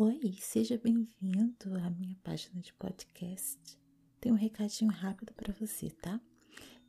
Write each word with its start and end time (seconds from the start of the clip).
Oi, 0.00 0.36
seja 0.38 0.78
bem-vindo 0.78 1.74
à 1.84 1.90
minha 1.90 2.16
página 2.22 2.60
de 2.60 2.72
podcast. 2.74 3.58
Tem 4.20 4.30
um 4.30 4.36
recadinho 4.36 4.92
rápido 4.92 5.32
para 5.32 5.52
você, 5.52 5.90
tá? 5.90 6.20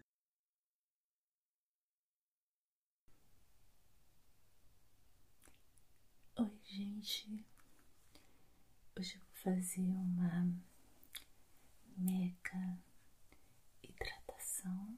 Oi, 6.37 6.94
gente. 7.05 7.45
Hoje 8.97 9.15
eu 9.15 9.21
vou 9.21 9.53
fazer 9.53 9.81
uma 9.81 10.51
mega 11.97 12.79
hidratação 13.83 14.97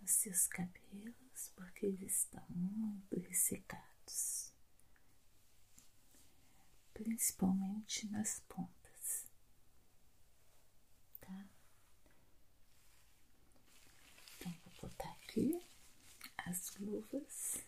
nos 0.00 0.10
seus 0.10 0.48
cabelos 0.48 1.52
porque 1.54 1.86
eles 1.86 2.24
estão 2.24 2.44
muito 2.50 3.20
ressecados, 3.20 4.52
principalmente 6.92 8.08
nas 8.08 8.40
pontas, 8.48 9.30
tá? 11.20 11.46
Então, 14.36 14.52
vou 14.64 14.90
botar 14.90 15.12
aqui 15.12 15.64
as 16.36 16.76
luvas. 16.78 17.62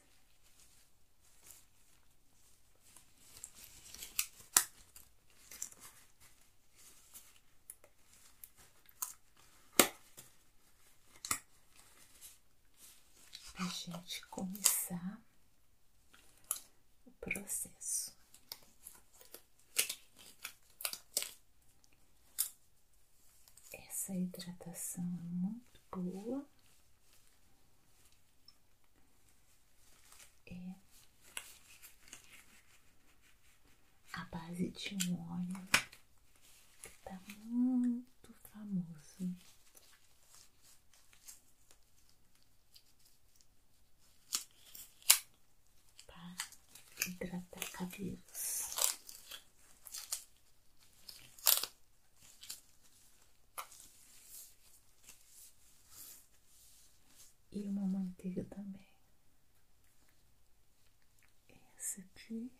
a 13.56 13.68
gente 13.84 14.26
começar 14.28 15.20
o 17.04 17.10
processo. 17.20 18.16
Essa 23.72 24.14
hidratação 24.14 25.04
é 25.04 25.22
muito 25.22 25.80
boa. 25.90 26.48
É 30.46 30.74
a 34.14 34.24
base 34.26 34.70
de 34.70 34.96
um 35.10 35.30
óleo 35.30 35.68
que 36.82 36.90
tá 37.04 37.20
muito 37.44 38.32
famoso. 38.50 39.04
hidratar 47.08 47.70
cabelos. 47.72 48.74
E 57.54 57.68
uma 57.68 57.86
manteiga 57.86 58.44
também. 58.46 58.84
Essa 61.76 62.00
aqui. 62.00 62.50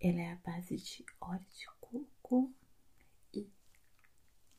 Ela 0.00 0.20
é 0.20 0.32
a 0.32 0.36
base 0.36 0.76
de 0.76 1.04
óleo 1.20 1.46
de 1.46 1.66
coco 1.80 2.52
e 3.32 3.48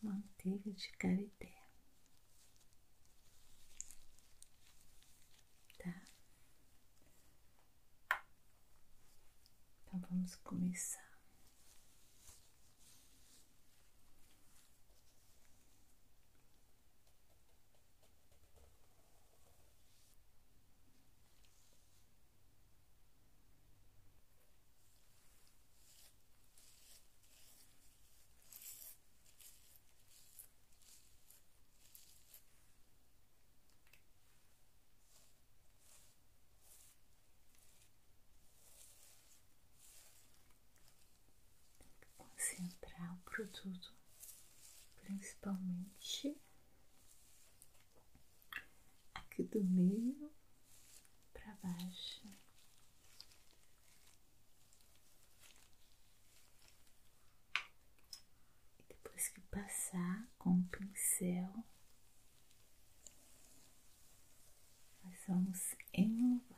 manteiga 0.01 0.71
de 0.71 0.89
carité. 0.93 1.53
Tá? 5.79 6.01
Então 9.83 9.99
vamos 9.99 10.35
começar. 10.37 11.10
Concentrar 42.51 43.15
o 43.15 43.19
produto, 43.19 43.93
principalmente 44.97 46.37
aqui 49.13 49.43
do 49.43 49.63
meio 49.63 50.31
para 51.33 51.55
baixo. 51.55 52.27
E 58.79 58.83
depois 58.89 59.29
que 59.29 59.41
passar 59.41 60.27
com 60.37 60.59
o 60.59 60.63
pincel, 60.65 61.63
nós 65.03 65.17
vamos 65.27 65.75
enluvar. 65.93 66.50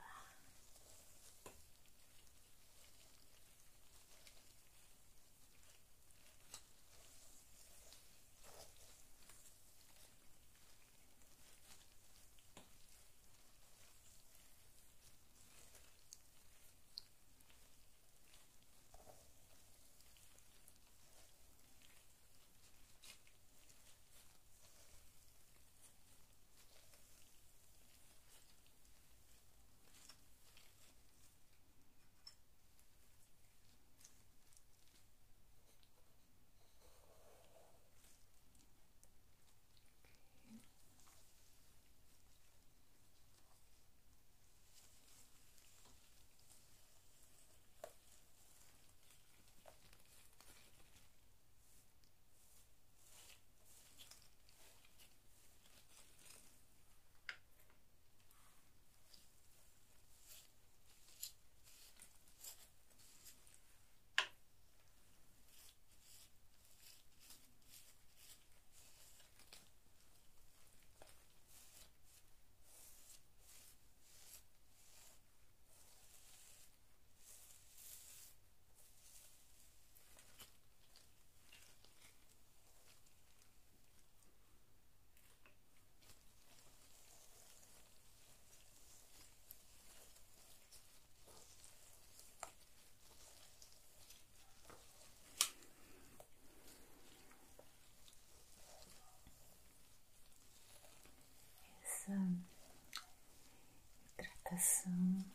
Hidratação. 104.53 105.25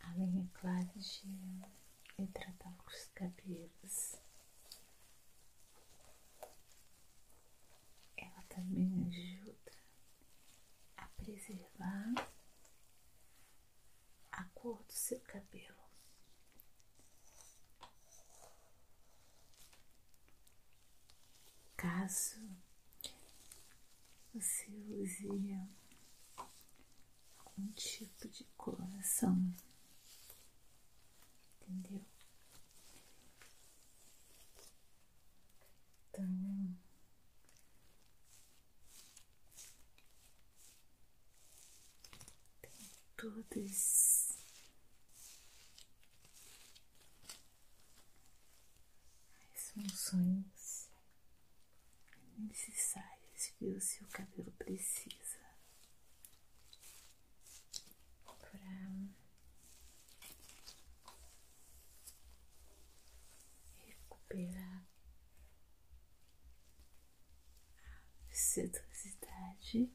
Além, 0.00 0.40
é 0.40 0.58
claro, 0.58 0.90
de 0.96 2.22
hidratar 2.22 2.74
os 2.86 3.06
cabelos. 3.14 4.16
Ela 8.16 8.42
também 8.48 9.06
ajuda 9.08 9.72
a 10.96 11.06
preservar 11.16 12.14
a 14.32 14.44
cor 14.54 14.82
do 14.84 14.92
seu 14.92 15.20
cabelo. 15.20 15.74
Caso 21.76 22.45
você 24.40 24.70
use 25.00 25.26
algum 27.38 27.72
tipo 27.72 28.28
de 28.28 28.44
coloração, 28.56 29.34
entendeu? 31.62 32.04
Então, 36.10 36.76
tem 42.60 42.90
todas 43.16 44.38
as 49.54 49.70
funções 49.70 50.90
necessárias 52.36 53.46
que 53.58 53.64
o 53.76 53.80
seu 53.80 54.06
cabelo 54.08 54.50
precisa 54.52 55.38
para 58.24 58.60
recuperar 63.86 64.82
a 68.30 68.34
sedosidade. 68.34 69.90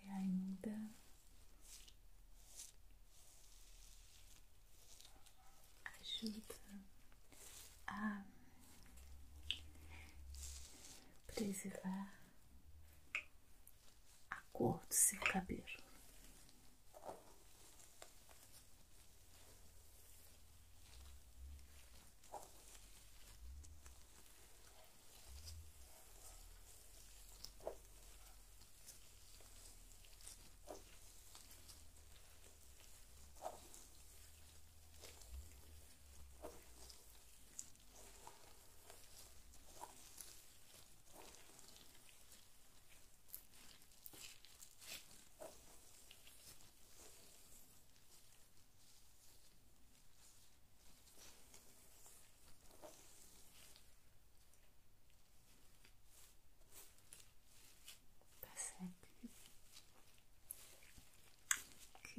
E 0.00 0.10
ainda 0.10 0.94
ajuda 6.24 6.54
a 7.86 8.24
preservar 11.64 12.12
a 14.30 14.36
cor 14.52 14.80
do 14.86 14.94
seu 14.94 15.20
cabelo. 15.20 15.83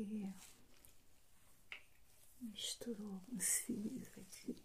Que 0.05 2.45
misturou 2.45 3.21
os 3.35 3.57
fios 3.59 4.07
aqui. 4.17 4.55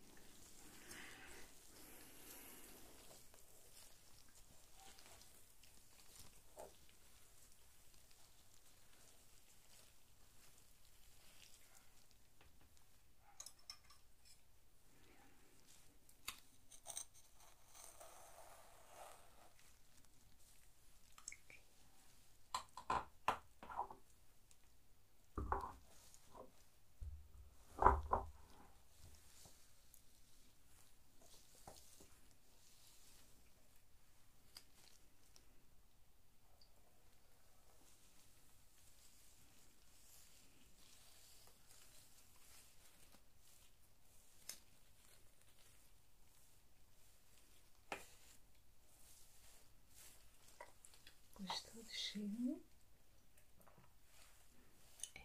Cheiro? 52.12 52.60
É, 55.14 55.20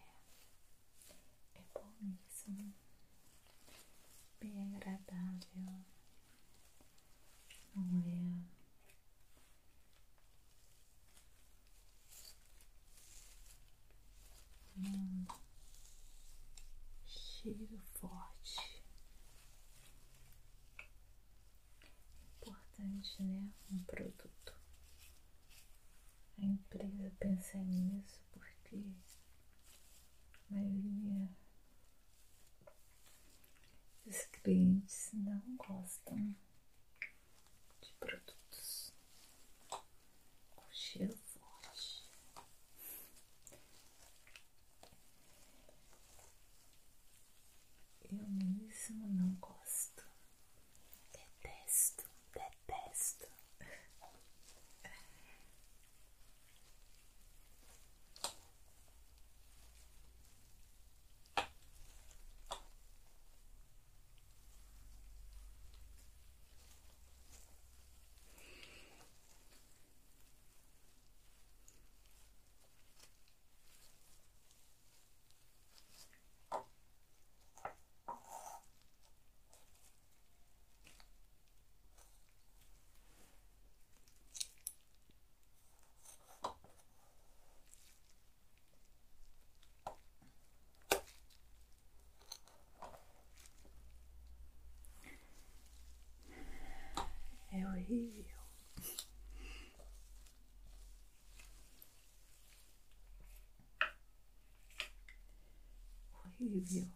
é 1.58 1.64
bom 1.74 1.92
mesmo, 2.00 2.72
bem 4.40 4.76
agradável, 4.76 5.48
não 5.56 5.72
é? 5.72 5.84
Um 7.76 8.46
cheiro 17.06 17.78
forte. 18.00 18.82
Importante, 22.40 23.22
né? 23.22 23.48
Um 23.72 23.78
produto 23.84 24.52
a 26.38 26.44
empresa 26.44 27.12
pensa 27.18 27.58
nisso 27.58 28.20
porque 28.32 28.82
a 30.50 30.54
maioria 30.54 31.28
dos 34.04 34.26
clientes 34.26 35.10
não 35.12 35.42
gostam 35.56 36.34
de 37.80 37.92
produtos 37.98 38.35
Why 106.12 106.30
you 106.40 106.86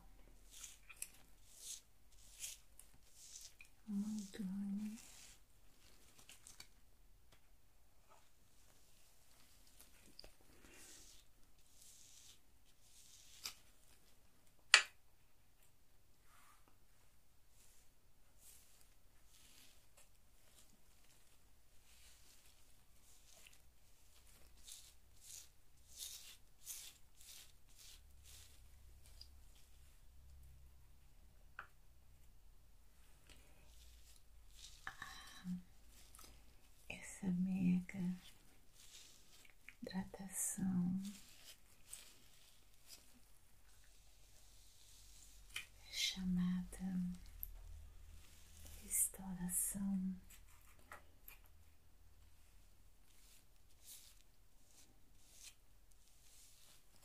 restauração 49.50 50.16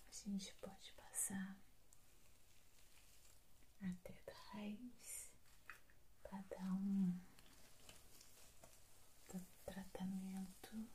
a 0.08 0.30
gente 0.30 0.54
pode 0.56 0.94
passar 0.94 1.58
até 3.82 4.16
raiz 4.54 5.32
para 6.24 6.42
dar 6.50 6.74
um 6.74 7.20
tratamento 9.66 10.88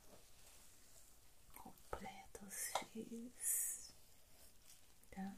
completo 1.53 2.45
aos 2.45 2.71
fios, 2.91 3.93
tá? 5.11 5.35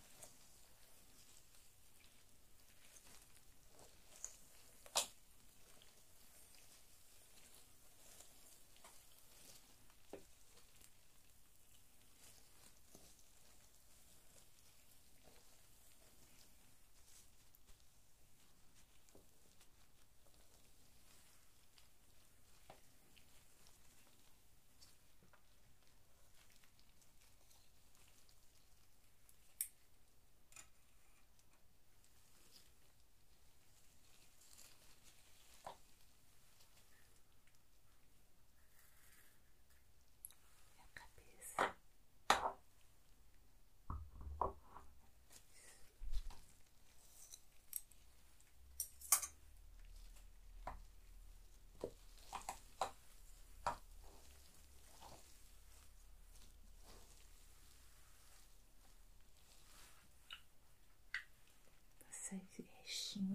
a 40.80 41.00
cabeça. 41.00 41.74
Passar 62.84 63.33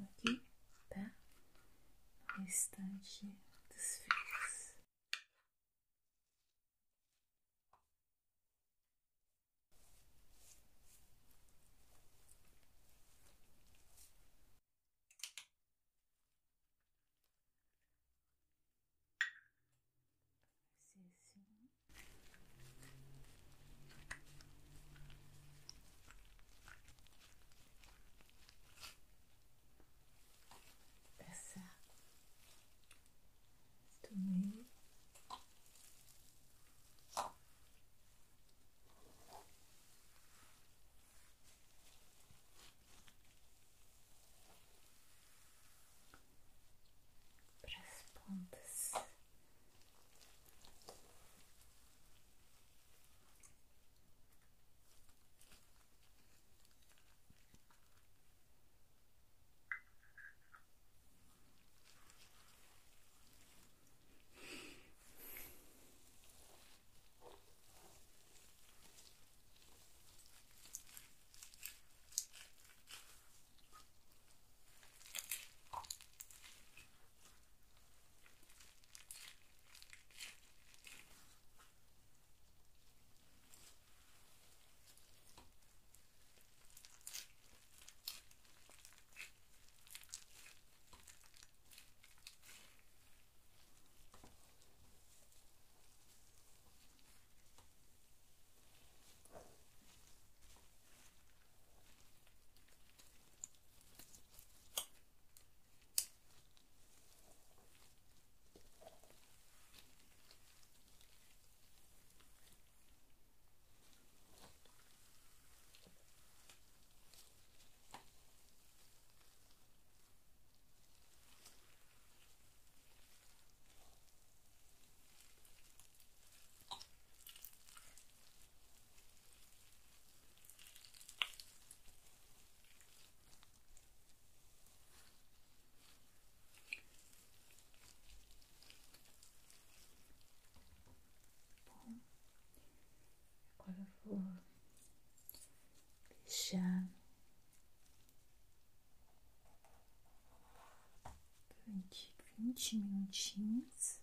20 152.38 152.76
minutinhos. 152.76 154.00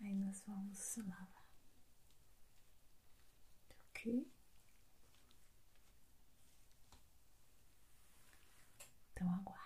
Aí 0.00 0.14
nós 0.14 0.42
vamos 0.46 0.96
lavar. 0.96 1.46
Ok? 3.90 4.26
Então 9.12 9.30
aguarde. 9.34 9.65